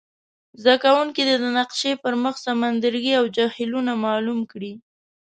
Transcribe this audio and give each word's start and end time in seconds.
زده 0.61 0.75
کوونکي 0.83 1.21
دې 1.27 1.35
د 1.39 1.45
نقشي 1.57 1.91
پر 2.03 2.13
مخ 2.23 2.35
سمندرګي 2.45 3.13
او 3.19 3.25
جهیلونه 3.35 3.91
معلوم 4.05 4.39
کړي. 4.51 4.73